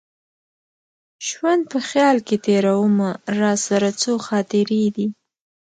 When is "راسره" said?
3.39-3.89